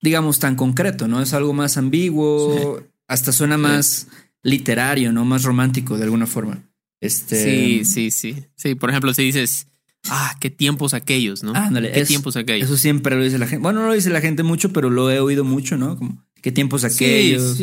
digamos, 0.02 0.40
tan 0.40 0.56
concreto, 0.56 1.08
¿no? 1.08 1.22
Es 1.22 1.34
algo 1.34 1.54
más 1.54 1.78
ambiguo, 1.78 2.82
hasta 3.08 3.32
suena 3.32 3.58
más 3.58 4.08
literario, 4.44 5.12
¿no? 5.12 5.26
Más 5.26 5.44
romántico 5.44 5.98
de 5.98 6.04
alguna 6.04 6.28
forma. 6.28 6.64
Este... 7.02 7.44
Sí, 7.44 7.86
sí, 7.86 8.12
sí. 8.12 8.46
Sí, 8.56 8.76
por 8.76 8.90
ejemplo, 8.90 9.14
si 9.14 9.24
dices, 9.24 9.68
ah, 10.10 10.36
qué 10.40 10.50
tiempos 10.50 10.94
aquellos, 10.94 11.44
¿no? 11.44 11.54
Ándale, 11.56 11.92
qué 11.92 12.06
tiempos 12.06 12.36
aquellos. 12.36 12.68
Eso 12.68 12.78
siempre 12.78 13.16
lo 13.16 13.24
dice 13.24 13.38
la 13.38 13.48
gente. 13.48 13.62
Bueno, 13.62 13.82
no 13.82 13.88
lo 13.88 13.94
dice 13.94 14.10
la 14.10 14.22
gente 14.22 14.44
mucho, 14.44 14.72
pero 14.74 14.90
lo 14.90 15.12
he 15.12 15.20
oído 15.20 15.44
mucho, 15.44 15.78
¿no? 15.78 15.98
Como, 15.98 16.26
qué 16.42 16.52
tiempos 16.52 16.84
aquellos. 16.84 17.62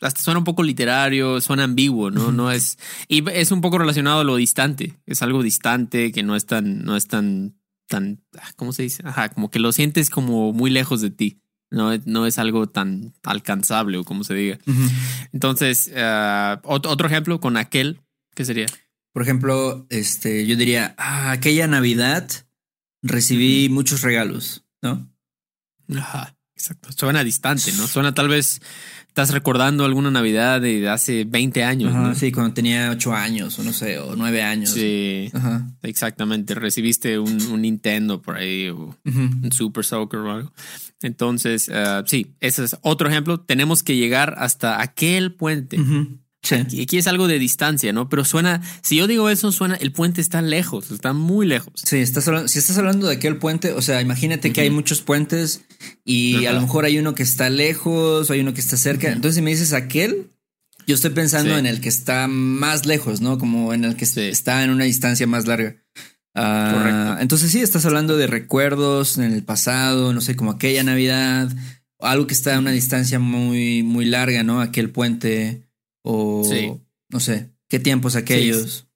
Hasta 0.00 0.20
suena 0.20 0.38
un 0.38 0.44
poco 0.44 0.62
literario, 0.62 1.40
suena 1.40 1.64
ambiguo, 1.64 2.10
¿no? 2.10 2.30
No 2.30 2.52
es. 2.52 2.78
Y 3.08 3.28
es 3.30 3.50
un 3.50 3.62
poco 3.62 3.78
relacionado 3.78 4.20
a 4.20 4.24
lo 4.24 4.36
distante. 4.36 4.94
Es 5.06 5.22
algo 5.22 5.42
distante 5.42 6.12
que 6.12 6.22
no 6.22 6.36
es 6.36 6.44
tan, 6.44 6.84
no 6.84 6.96
es 6.96 7.06
tan, 7.06 7.56
tan, 7.88 8.22
ah, 8.38 8.52
¿cómo 8.56 8.72
se 8.72 8.82
dice? 8.82 9.02
Ajá, 9.06 9.30
como 9.30 9.50
que 9.50 9.58
lo 9.58 9.72
sientes 9.72 10.10
como 10.10 10.52
muy 10.52 10.70
lejos 10.70 11.00
de 11.00 11.10
ti. 11.10 11.40
No, 11.70 11.96
no 12.04 12.26
es 12.26 12.38
algo 12.38 12.68
tan 12.68 13.14
alcanzable 13.24 13.98
o 13.98 14.04
como 14.04 14.24
se 14.24 14.34
diga. 14.34 14.58
Entonces, 15.32 15.90
ah, 15.96 16.60
otro 16.64 17.08
ejemplo 17.08 17.40
con 17.40 17.56
aquel, 17.56 18.00
¿qué 18.34 18.44
sería? 18.44 18.66
Por 19.12 19.22
ejemplo, 19.22 19.86
este, 19.90 20.46
yo 20.46 20.56
diría, 20.56 20.94
ah, 20.98 21.32
aquella 21.32 21.66
Navidad 21.66 22.28
recibí 23.02 23.68
muchos 23.68 24.02
regalos, 24.02 24.64
¿no? 24.82 25.10
Ajá. 25.96 26.35
Exacto. 26.56 26.90
Suena 26.92 27.22
distante, 27.22 27.70
¿no? 27.76 27.86
Suena 27.86 28.14
tal 28.14 28.28
vez 28.28 28.60
estás 29.08 29.30
recordando 29.30 29.84
alguna 29.84 30.10
Navidad 30.10 30.60
de 30.60 30.88
hace 30.88 31.24
20 31.24 31.64
años. 31.64 32.18
Sí, 32.18 32.32
cuando 32.32 32.54
tenía 32.54 32.90
8 32.90 33.14
años 33.14 33.58
o 33.58 33.62
no 33.62 33.72
sé, 33.72 33.98
o 33.98 34.16
9 34.16 34.42
años. 34.42 34.70
Sí, 34.70 35.30
exactamente. 35.82 36.54
Recibiste 36.54 37.18
un, 37.18 37.60
Nintendo 37.60 38.20
por 38.20 38.36
ahí 38.36 38.68
o 38.68 38.96
un 39.04 39.50
Super 39.52 39.84
Soccer 39.84 40.20
o 40.20 40.32
algo. 40.32 40.52
Entonces, 41.02 41.68
uh, 41.68 42.02
sí, 42.06 42.34
ese 42.40 42.64
es 42.64 42.76
otro 42.80 43.08
ejemplo. 43.08 43.40
Tenemos 43.40 43.82
que 43.82 43.96
llegar 43.96 44.34
hasta 44.38 44.80
aquel 44.80 45.34
puente. 45.34 45.78
Aquí, 46.54 46.98
es 46.98 47.06
algo 47.06 47.28
de 47.28 47.38
distancia, 47.38 47.92
¿no? 47.92 48.08
Pero 48.08 48.24
suena, 48.24 48.62
si 48.82 48.96
yo 48.96 49.06
digo 49.06 49.28
eso, 49.30 49.52
suena, 49.52 49.74
el 49.76 49.92
puente 49.92 50.20
está 50.20 50.42
lejos, 50.42 50.90
está 50.90 51.12
muy 51.12 51.46
lejos. 51.46 51.72
Sí, 51.84 51.96
estás 51.96 52.28
hablando, 52.28 52.48
si 52.48 52.58
estás 52.58 52.78
hablando 52.78 53.06
de 53.08 53.14
aquel 53.14 53.36
puente, 53.38 53.72
o 53.72 53.82
sea, 53.82 54.00
imagínate 54.00 54.52
que 54.52 54.60
hay 54.60 54.70
muchos 54.70 55.02
puentes 55.02 55.62
y 56.04 56.46
a 56.46 56.52
lo 56.52 56.60
mejor 56.60 56.84
hay 56.84 56.98
uno 56.98 57.14
que 57.14 57.22
está 57.22 57.50
lejos, 57.50 58.30
o 58.30 58.32
hay 58.32 58.40
uno 58.40 58.54
que 58.54 58.60
está 58.60 58.76
cerca. 58.76 59.08
Entonces, 59.08 59.36
si 59.36 59.42
me 59.42 59.50
dices 59.50 59.72
aquel, 59.72 60.30
yo 60.86 60.94
estoy 60.94 61.10
pensando 61.10 61.58
en 61.58 61.66
el 61.66 61.80
que 61.80 61.88
está 61.88 62.28
más 62.28 62.86
lejos, 62.86 63.20
¿no? 63.20 63.38
Como 63.38 63.74
en 63.74 63.84
el 63.84 63.96
que 63.96 64.04
está 64.04 64.62
en 64.62 64.70
una 64.70 64.84
distancia 64.84 65.26
más 65.26 65.46
larga. 65.46 65.76
Ah, 66.34 66.70
Correcto. 66.72 67.22
Entonces, 67.22 67.50
sí, 67.50 67.60
estás 67.60 67.86
hablando 67.86 68.16
de 68.16 68.26
recuerdos 68.26 69.18
en 69.18 69.32
el 69.32 69.42
pasado, 69.42 70.12
no 70.12 70.20
sé, 70.20 70.36
como 70.36 70.52
aquella 70.52 70.84
Navidad, 70.84 71.50
algo 71.98 72.26
que 72.26 72.34
está 72.34 72.54
a 72.54 72.58
una 72.58 72.70
distancia 72.70 73.18
muy, 73.18 73.82
muy 73.82 74.04
larga, 74.04 74.42
¿no? 74.42 74.60
Aquel 74.60 74.90
puente. 74.90 75.65
O 76.08 76.42
no 77.08 77.20
sé, 77.20 77.50
qué 77.68 77.78
tiempos 77.78 78.16
aquellos. 78.16 78.86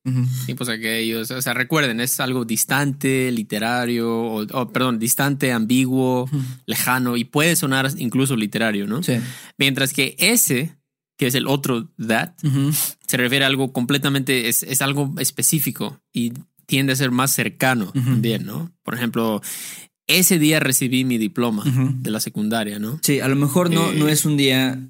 Tiempos 0.46 0.68
aquellos. 0.68 1.30
O 1.30 1.42
sea, 1.42 1.54
recuerden, 1.54 2.00
es 2.00 2.20
algo 2.20 2.44
distante, 2.44 3.30
literario, 3.32 4.08
o, 4.10 4.72
perdón, 4.72 4.98
distante, 4.98 5.52
ambiguo, 5.52 6.28
lejano, 6.66 7.16
y 7.16 7.24
puede 7.24 7.56
sonar 7.56 7.90
incluso 7.98 8.36
literario, 8.36 8.86
¿no? 8.86 9.02
Sí. 9.02 9.14
Mientras 9.58 9.92
que 9.92 10.14
ese, 10.18 10.76
que 11.18 11.26
es 11.26 11.34
el 11.34 11.46
otro 11.46 11.90
that, 11.98 12.32
se 13.06 13.16
refiere 13.16 13.44
a 13.44 13.48
algo 13.48 13.72
completamente, 13.72 14.48
es, 14.48 14.62
es, 14.62 14.80
algo 14.80 15.14
específico 15.18 16.00
y 16.12 16.32
tiende 16.66 16.92
a 16.92 16.96
ser 16.96 17.10
más 17.10 17.32
cercano 17.32 17.92
también, 17.92 18.46
¿no? 18.46 18.72
Por 18.82 18.94
ejemplo, 18.94 19.42
ese 20.06 20.38
día 20.38 20.60
recibí 20.60 21.04
mi 21.04 21.18
diploma 21.18 21.64
de 21.64 22.10
la 22.10 22.20
secundaria, 22.20 22.78
¿no? 22.78 23.00
Sí, 23.02 23.20
a 23.20 23.28
lo 23.28 23.36
mejor 23.36 23.70
no, 23.70 23.92
no 23.92 24.08
eh, 24.08 24.12
es 24.12 24.24
un 24.24 24.36
día 24.36 24.80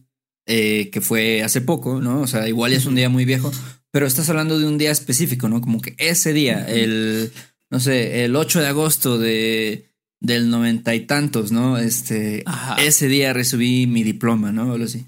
eh, 0.47 0.91
que 0.91 1.01
fue 1.01 1.43
hace 1.43 1.61
poco, 1.61 2.01
¿no? 2.01 2.21
O 2.21 2.27
sea, 2.27 2.49
igual 2.49 2.73
es 2.73 2.87
un 2.87 2.95
día 2.95 3.09
muy 3.09 3.25
viejo, 3.25 3.53
pero 3.91 4.07
estás 4.07 4.29
hablando 4.29 4.59
de 4.59 4.67
un 4.67 4.79
día 4.79 4.91
específico, 4.91 5.49
¿no? 5.49 5.61
Como 5.61 5.81
que 5.81 5.95
ese 5.99 6.33
día, 6.33 6.67
el, 6.67 7.33
no 7.71 7.81
sé, 7.81 8.25
el 8.25 8.37
8 8.37 8.61
de 8.61 8.67
agosto 8.67 9.19
de, 9.19 9.91
del 10.21 10.51
noventa 10.51 10.95
y 10.95 11.01
tantos, 11.07 11.53
¿no? 11.53 11.79
Este, 11.79 12.45
ese 12.79 13.09
día 13.09 13.33
recibí 13.33 13.87
mi 13.87 14.03
diploma, 14.03 14.53
¿no? 14.53 14.73
O 14.73 14.83
así. 14.83 15.05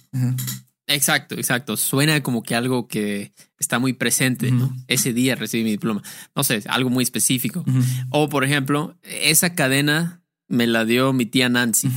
Exacto, 0.86 1.36
exacto. 1.36 1.76
Suena 1.76 2.22
como 2.22 2.42
que 2.42 2.54
algo 2.54 2.88
que 2.88 3.32
está 3.58 3.78
muy 3.78 3.92
presente, 3.92 4.50
¿no? 4.50 4.74
Ese 4.88 5.12
día 5.12 5.34
recibí 5.34 5.64
mi 5.64 5.70
diploma. 5.70 6.02
No 6.34 6.44
sé, 6.44 6.62
algo 6.66 6.90
muy 6.90 7.04
específico. 7.04 7.64
O, 8.10 8.28
por 8.28 8.44
ejemplo, 8.44 8.96
esa 9.02 9.54
cadena 9.54 10.22
me 10.48 10.66
la 10.66 10.84
dio 10.84 11.12
mi 11.12 11.26
tía 11.26 11.48
Nancy. 11.48 11.88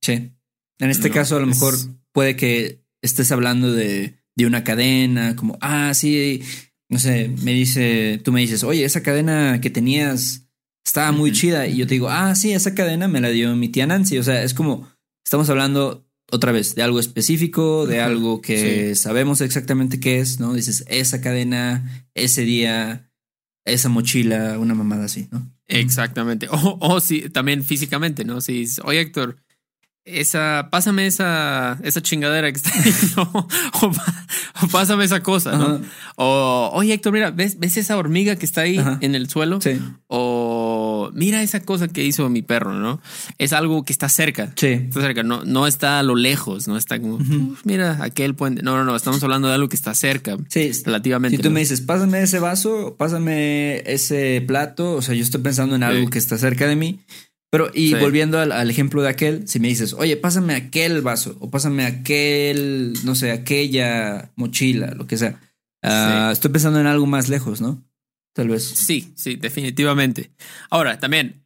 Sí. 0.00 0.32
En 0.78 0.90
este 0.90 1.10
caso, 1.10 1.36
a 1.36 1.40
lo 1.40 1.46
mejor 1.46 1.74
puede 2.12 2.36
que 2.36 2.82
estés 3.02 3.32
hablando 3.32 3.72
de, 3.72 4.14
de 4.36 4.46
una 4.46 4.64
cadena, 4.64 5.36
como, 5.36 5.58
ah, 5.60 5.92
sí, 5.94 6.42
no 6.88 6.98
sé, 6.98 7.28
me 7.42 7.52
dice, 7.52 8.20
tú 8.22 8.32
me 8.32 8.40
dices, 8.40 8.64
oye, 8.64 8.84
esa 8.84 9.02
cadena 9.02 9.60
que 9.60 9.70
tenías 9.70 10.42
estaba 10.84 11.12
muy 11.12 11.32
chida. 11.32 11.66
Y 11.66 11.76
yo 11.76 11.86
te 11.86 11.94
digo, 11.94 12.10
ah, 12.10 12.34
sí, 12.34 12.52
esa 12.52 12.74
cadena 12.74 13.08
me 13.08 13.20
la 13.20 13.30
dio 13.30 13.54
mi 13.56 13.68
tía 13.68 13.86
Nancy. 13.86 14.18
O 14.18 14.22
sea, 14.22 14.42
es 14.42 14.54
como, 14.54 14.88
estamos 15.24 15.48
hablando 15.48 16.06
otra 16.30 16.52
vez 16.52 16.74
de 16.74 16.82
algo 16.82 16.98
específico, 16.98 17.86
de 17.86 18.00
algo 18.00 18.40
que 18.40 18.94
sabemos 18.94 19.40
exactamente 19.40 20.00
qué 20.00 20.18
es, 20.18 20.40
¿no? 20.40 20.54
Dices, 20.54 20.84
esa 20.88 21.20
cadena, 21.20 22.08
ese 22.14 22.42
día, 22.42 23.10
esa 23.64 23.88
mochila, 23.88 24.58
una 24.58 24.74
mamada 24.74 25.04
así, 25.04 25.28
¿no? 25.30 25.50
Exactamente. 25.66 26.48
O, 26.50 26.78
o 26.80 27.00
sí, 27.00 27.28
también 27.30 27.64
físicamente, 27.64 28.24
¿no? 28.24 28.40
Si, 28.40 28.66
oye, 28.84 29.00
Héctor, 29.00 29.41
esa, 30.04 30.68
pásame 30.70 31.06
esa, 31.06 31.78
esa 31.84 32.02
chingadera 32.02 32.50
que 32.50 32.56
está 32.58 32.70
ahí, 32.74 32.92
o, 33.16 34.68
pásame 34.72 35.04
esa 35.04 35.22
cosa, 35.22 35.52
¿no? 35.56 35.80
O, 36.16 36.70
oye, 36.74 36.94
Héctor, 36.94 37.12
mira, 37.12 37.30
¿ves, 37.30 37.58
¿ves 37.58 37.76
esa 37.76 37.96
hormiga 37.96 38.34
que 38.34 38.44
está 38.44 38.62
ahí 38.62 38.82
en 39.00 39.14
el 39.14 39.28
suelo? 39.28 39.60
Sí. 39.60 39.80
O 40.08 41.10
mira 41.14 41.42
esa 41.42 41.60
cosa 41.60 41.88
que 41.88 42.04
hizo 42.04 42.28
mi 42.28 42.42
perro, 42.42 42.72
¿no? 42.72 43.00
Es 43.38 43.52
algo 43.52 43.84
que 43.84 43.92
está 43.92 44.08
cerca. 44.08 44.52
Sí. 44.56 44.66
Está 44.66 45.00
cerca, 45.00 45.22
no, 45.22 45.44
no 45.44 45.66
está 45.68 46.00
a 46.00 46.02
lo 46.02 46.16
lejos, 46.16 46.66
no 46.66 46.76
está 46.76 47.00
como, 47.00 47.18
mira, 47.64 47.98
aquel 48.02 48.34
puente. 48.34 48.62
No, 48.62 48.76
no, 48.76 48.84
no, 48.84 48.96
estamos 48.96 49.22
hablando 49.22 49.48
de 49.48 49.54
algo 49.54 49.68
que 49.68 49.76
está 49.76 49.94
cerca. 49.94 50.36
Sí. 50.48 50.72
Relativamente. 50.84 51.36
Si 51.36 51.42
tú 51.42 51.50
me 51.50 51.60
dices, 51.60 51.80
pásame 51.80 52.22
ese 52.22 52.40
vaso, 52.40 52.96
pásame 52.98 53.82
ese 53.86 54.42
plato, 54.46 54.94
o 54.94 55.02
sea, 55.02 55.14
yo 55.14 55.22
estoy 55.22 55.42
pensando 55.42 55.76
en 55.76 55.84
algo 55.84 56.10
que 56.10 56.18
está 56.18 56.38
cerca 56.38 56.66
de 56.66 56.74
mí. 56.74 57.00
Pero, 57.52 57.70
y 57.74 57.92
volviendo 57.92 58.38
al, 58.38 58.70
ejemplo 58.70 59.02
de 59.02 59.10
aquel, 59.10 59.46
si 59.46 59.60
me 59.60 59.68
dices, 59.68 59.92
oye, 59.92 60.16
pásame 60.16 60.54
aquel 60.54 61.02
vaso, 61.02 61.36
o 61.38 61.50
pásame 61.50 61.84
aquel, 61.84 62.94
no 63.04 63.14
sé, 63.14 63.30
aquella 63.30 64.32
mochila, 64.36 64.94
lo 64.94 65.06
que 65.06 65.18
sea. 65.18 65.38
Ah, 65.82 66.30
estoy 66.32 66.50
pensando 66.50 66.80
en 66.80 66.86
algo 66.86 67.04
más 67.04 67.28
lejos, 67.28 67.60
¿no? 67.60 67.84
Tal 68.32 68.48
vez. 68.48 68.64
Sí, 68.64 69.12
sí, 69.16 69.36
definitivamente. 69.36 70.30
Ahora, 70.70 70.98
también, 70.98 71.44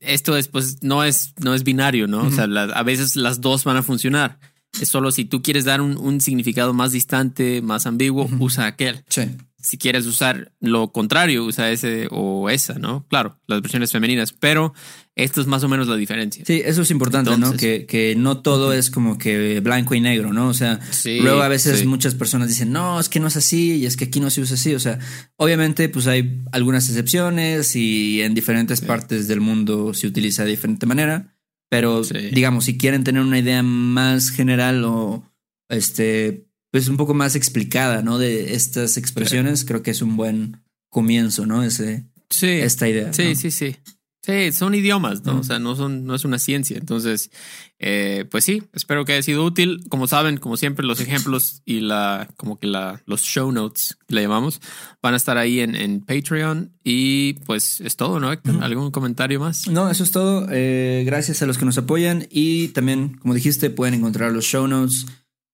esto 0.00 0.36
es, 0.36 0.48
pues, 0.48 0.82
no 0.82 1.04
es, 1.04 1.32
no 1.38 1.54
es 1.54 1.64
binario, 1.64 2.06
¿no? 2.06 2.26
O 2.26 2.30
sea, 2.30 2.44
a 2.44 2.82
veces 2.82 3.16
las 3.16 3.40
dos 3.40 3.64
van 3.64 3.78
a 3.78 3.82
funcionar. 3.82 4.38
Es 4.78 4.90
solo 4.90 5.10
si 5.10 5.24
tú 5.24 5.40
quieres 5.40 5.64
dar 5.64 5.80
un, 5.80 6.20
significado 6.20 6.74
más 6.74 6.92
distante, 6.92 7.62
más 7.62 7.86
ambiguo, 7.86 8.28
usa 8.38 8.66
aquel. 8.66 9.02
Sí 9.08 9.22
si 9.58 9.78
quieres 9.78 10.06
usar 10.06 10.52
lo 10.60 10.92
contrario, 10.92 11.44
usa 11.44 11.70
ese 11.70 12.08
o 12.10 12.50
esa, 12.50 12.78
¿no? 12.78 13.06
Claro, 13.08 13.40
las 13.46 13.62
versiones 13.62 13.90
femeninas, 13.90 14.32
pero 14.32 14.74
esto 15.14 15.40
es 15.40 15.46
más 15.46 15.64
o 15.64 15.68
menos 15.68 15.88
la 15.88 15.96
diferencia. 15.96 16.44
Sí, 16.46 16.62
eso 16.64 16.82
es 16.82 16.90
importante, 16.90 17.36
¿no? 17.36 17.52
Que, 17.54 17.86
que, 17.86 18.14
no 18.16 18.42
todo 18.42 18.72
es 18.72 18.90
como 18.90 19.18
que 19.18 19.60
blanco 19.60 19.94
y 19.94 20.00
negro, 20.00 20.32
¿no? 20.32 20.48
O 20.48 20.54
sea, 20.54 20.78
luego 21.04 21.42
a 21.42 21.48
veces 21.48 21.84
muchas 21.86 22.14
personas 22.14 22.48
dicen, 22.48 22.70
no, 22.70 23.00
es 23.00 23.08
que 23.08 23.18
no 23.18 23.28
es 23.28 23.36
así 23.36 23.76
y 23.76 23.86
es 23.86 23.96
que 23.96 24.04
aquí 24.04 24.20
no 24.20 24.30
se 24.30 24.42
usa 24.42 24.54
así. 24.54 24.74
O 24.74 24.80
sea, 24.80 24.98
obviamente, 25.36 25.88
pues 25.88 26.06
hay 26.06 26.44
algunas 26.52 26.88
excepciones 26.88 27.74
y 27.74 28.22
en 28.22 28.34
diferentes 28.34 28.82
partes 28.82 29.26
del 29.26 29.40
mundo 29.40 29.94
se 29.94 30.06
utiliza 30.06 30.44
de 30.44 30.50
diferente 30.50 30.86
manera. 30.86 31.34
Pero 31.68 32.02
digamos, 32.02 32.66
si 32.66 32.78
quieren 32.78 33.02
tener 33.02 33.22
una 33.22 33.38
idea 33.38 33.62
más 33.62 34.30
general 34.30 34.84
o 34.84 35.24
este 35.68 36.46
pues 36.76 36.88
un 36.88 36.98
poco 36.98 37.14
más 37.14 37.36
explicada, 37.36 38.02
¿no? 38.02 38.18
De 38.18 38.52
estas 38.52 38.98
expresiones, 38.98 39.64
creo 39.64 39.82
que 39.82 39.92
es 39.92 40.02
un 40.02 40.18
buen 40.18 40.62
comienzo, 40.90 41.46
¿no? 41.46 41.62
Ese, 41.62 42.04
sí, 42.28 42.48
esta 42.48 42.86
idea. 42.86 43.14
Sí, 43.14 43.34
sí, 43.34 43.50
sí. 43.50 43.76
Sí, 44.22 44.52
son 44.52 44.74
idiomas, 44.74 45.24
¿no? 45.24 45.38
O 45.38 45.42
sea, 45.42 45.58
no 45.58 45.74
son, 45.74 46.04
no 46.04 46.14
es 46.14 46.26
una 46.26 46.38
ciencia. 46.38 46.76
Entonces, 46.76 47.30
eh, 47.78 48.26
pues 48.30 48.44
sí, 48.44 48.62
espero 48.74 49.06
que 49.06 49.14
haya 49.14 49.22
sido 49.22 49.42
útil. 49.42 49.86
Como 49.88 50.06
saben, 50.06 50.36
como 50.36 50.58
siempre, 50.58 50.84
los 50.84 51.00
ejemplos 51.00 51.62
y 51.64 51.80
la, 51.80 52.28
como 52.36 52.58
que 52.58 52.66
la, 52.66 53.00
los 53.06 53.22
show 53.22 53.50
notes 53.50 53.96
que 54.06 54.16
le 54.16 54.20
llamamos, 54.20 54.60
van 55.00 55.14
a 55.14 55.16
estar 55.16 55.38
ahí 55.38 55.60
en, 55.60 55.76
en 55.76 56.02
Patreon. 56.02 56.72
Y 56.84 57.34
pues 57.46 57.80
es 57.80 57.96
todo, 57.96 58.20
¿no, 58.20 58.30
Héctor? 58.30 58.62
¿Algún 58.62 58.90
comentario 58.90 59.40
más? 59.40 59.66
No, 59.66 59.90
eso 59.90 60.04
es 60.04 60.10
todo. 60.10 60.46
Eh, 60.50 61.04
gracias 61.06 61.40
a 61.40 61.46
los 61.46 61.56
que 61.56 61.64
nos 61.64 61.78
apoyan. 61.78 62.26
Y 62.28 62.68
también, 62.68 63.16
como 63.16 63.32
dijiste, 63.32 63.70
pueden 63.70 63.94
encontrar 63.94 64.32
los 64.32 64.44
show 64.44 64.68
notes 64.68 65.06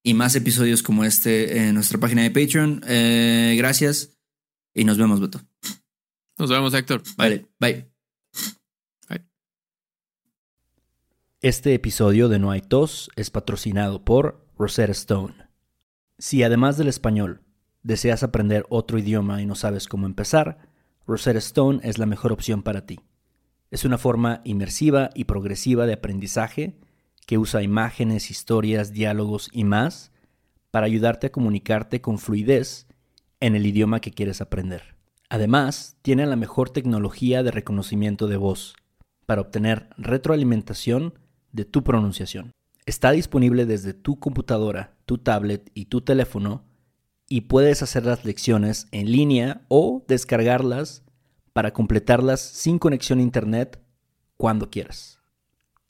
y 0.03 0.15
más 0.15 0.35
episodios 0.35 0.83
como 0.83 1.05
este 1.05 1.69
en 1.69 1.75
nuestra 1.75 1.99
página 1.99 2.23
de 2.23 2.31
Patreon. 2.31 2.83
Eh, 2.87 3.55
gracias 3.57 4.19
y 4.75 4.85
nos 4.85 4.99
vemos, 4.99 5.21
Beto. 5.21 5.41
Nos 6.39 6.51
vemos, 6.51 6.75
Héctor. 6.75 7.03
Bye. 7.17 7.47
bye. 7.59 7.91
Bye. 9.09 9.27
Este 11.41 11.75
episodio 11.75 12.29
de 12.29 12.39
No 12.39 12.51
hay 12.51 12.61
tos 12.61 13.11
es 13.17 13.31
patrocinado 13.31 14.05
por 14.05 14.47
Rosetta 14.57 14.93
Stone. 14.93 15.35
Si 16.19 16.43
además 16.43 16.77
del 16.77 16.89
español 16.89 17.43
deseas 17.83 18.23
aprender 18.23 18.65
otro 18.69 18.99
idioma 18.99 19.43
y 19.43 19.47
no 19.47 19.55
sabes 19.55 19.89
cómo 19.89 20.07
empezar, 20.07 20.69
Rosetta 21.07 21.39
Stone 21.39 21.81
es 21.83 21.99
la 21.99 22.07
mejor 22.07 22.33
opción 22.33 22.63
para 22.63 22.87
ti. 22.87 23.01
Es 23.71 23.85
una 23.85 23.99
forma 23.99 24.41
inmersiva 24.45 25.11
y 25.15 25.25
progresiva 25.25 25.87
de 25.87 25.95
aprendizaje 25.95 26.79
que 27.33 27.39
usa 27.39 27.63
imágenes, 27.63 28.31
historias, 28.31 28.93
diálogos 28.93 29.49
y 29.55 29.65
más 29.65 30.13
para 30.71 30.85
ayudarte 30.85 31.29
a 31.29 31.33
comunicarte 31.33 32.03
con 32.03 32.19
fluidez 32.19 32.87
en 33.41 33.57
el 33.57 33.65
idioma 33.65 34.01
que 34.01 34.11
quieres 34.11 34.43
aprender. 34.43 34.97
Además, 35.31 35.97
tiene 36.03 36.27
la 36.27 36.37
mejor 36.37 36.69
tecnología 36.69 37.43
de 37.43 37.51
reconocimiento 37.51 38.27
de 38.27 38.37
voz 38.37 38.75
para 39.25 39.41
obtener 39.41 39.89
retroalimentación 39.97 41.15
de 41.53 41.65
tu 41.65 41.83
pronunciación. 41.83 42.53
Está 42.85 43.13
disponible 43.13 43.65
desde 43.65 43.95
tu 43.95 44.19
computadora, 44.21 44.95
tu 45.07 45.17
tablet 45.17 45.71
y 45.73 45.87
tu 45.87 46.03
teléfono 46.03 46.67
y 47.31 47.41
puedes 47.41 47.83
hacer 47.83 48.05
las 48.05 48.27
lecciones 48.27 48.89
en 48.91 49.11
línea 49.11 49.63
o 49.69 50.05
descargarlas 50.07 51.03
para 51.55 51.73
completarlas 51.73 52.43
sin 52.43 52.79
conexión 52.79 53.21
a 53.21 53.23
internet 53.23 53.83
cuando 54.37 54.69
quieras. 54.69 55.22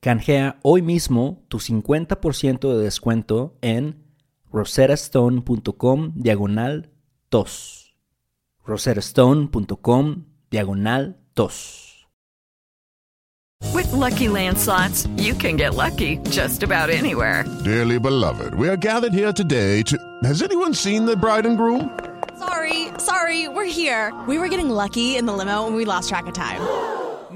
Canjea 0.00 0.58
hoy 0.62 0.80
mismo 0.80 1.42
tu 1.48 1.58
50% 1.58 2.72
de 2.72 2.82
descuento 2.82 3.56
en 3.62 4.04
rosettastone.com 4.52 6.12
diagonal 6.14 6.90
tos. 7.28 7.94
rosettastone.com 8.64 10.24
diagonal 10.50 11.16
tos. 11.34 12.08
With 13.74 13.90
lucky 13.92 14.28
landslots, 14.28 15.08
you 15.18 15.34
can 15.34 15.56
get 15.56 15.74
lucky 15.74 16.18
just 16.30 16.62
about 16.62 16.90
anywhere. 16.90 17.44
Dearly 17.64 17.98
beloved, 17.98 18.54
we 18.54 18.68
are 18.68 18.76
gathered 18.76 19.12
here 19.12 19.32
today 19.32 19.82
to. 19.82 19.98
Has 20.22 20.42
anyone 20.42 20.74
seen 20.74 21.06
the 21.06 21.16
bride 21.16 21.44
and 21.44 21.56
groom? 21.56 21.90
Sorry, 22.38 22.88
sorry, 22.98 23.48
we're 23.48 23.64
here. 23.64 24.12
We 24.28 24.38
were 24.38 24.48
getting 24.48 24.70
lucky 24.70 25.16
in 25.16 25.26
the 25.26 25.32
limo 25.32 25.66
and 25.66 25.74
we 25.74 25.84
lost 25.84 26.08
track 26.08 26.26
of 26.28 26.34
time. 26.34 26.60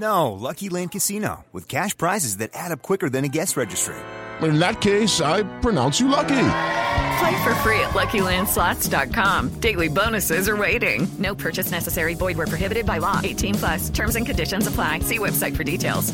No, 0.02 0.32
Lucky 0.32 0.68
Land 0.68 0.90
Casino, 0.90 1.44
with 1.52 1.68
cash 1.68 1.97
prizes 1.97 2.38
that 2.38 2.50
add 2.54 2.73
up 2.73 2.82
quicker 2.82 3.09
than 3.09 3.25
a 3.25 3.28
guest 3.28 3.56
registry. 3.56 3.94
In 4.42 4.59
that 4.59 4.80
case, 4.80 5.21
I 5.21 5.44
pronounce 5.61 6.00
you 6.00 6.09
lucky. 6.09 6.49
Play 7.21 7.44
for 7.44 7.54
free 7.62 7.78
at 7.78 7.94
LuckyLandSlots.com. 7.94 9.61
Daily 9.61 9.88
bonuses 9.88 10.49
are 10.49 10.56
waiting. 10.56 11.06
No 11.18 11.35
purchase 11.35 11.71
necessary. 11.71 12.14
Void 12.14 12.37
were 12.37 12.49
prohibited 12.49 12.85
by 12.85 12.99
law. 12.99 13.21
18 13.23 13.54
plus. 13.54 13.90
Terms 13.90 14.16
and 14.16 14.26
conditions 14.26 14.66
apply. 14.66 15.00
See 15.00 15.18
website 15.18 15.56
for 15.56 15.64
details. 15.64 16.12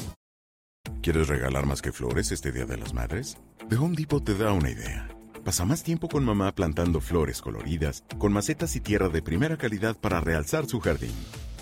¿Quieres 1.00 1.28
regalar 1.28 1.64
más 1.64 1.80
que 1.80 1.92
flores 1.92 2.32
este 2.32 2.52
Día 2.52 2.66
de 2.66 2.76
las 2.76 2.92
Madres? 2.92 3.38
The 3.70 3.76
Home 3.76 3.94
Depot 3.96 4.22
te 4.22 4.34
da 4.34 4.52
una 4.52 4.68
idea. 4.68 5.08
Pasa 5.44 5.64
más 5.64 5.82
tiempo 5.82 6.08
con 6.08 6.24
mamá 6.24 6.54
plantando 6.54 7.00
flores 7.00 7.40
coloridas, 7.40 8.04
con 8.18 8.32
macetas 8.32 8.76
y 8.76 8.80
tierra 8.80 9.08
de 9.08 9.22
primera 9.22 9.56
calidad 9.56 9.96
para 9.96 10.20
realzar 10.20 10.66
su 10.66 10.80
jardín. 10.80 11.14